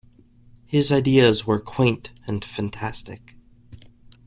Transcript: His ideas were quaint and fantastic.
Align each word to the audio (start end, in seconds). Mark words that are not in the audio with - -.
His 0.65 0.91
ideas 0.91 1.45
were 1.45 1.59
quaint 1.59 2.11
and 2.25 2.43
fantastic. 2.43 3.35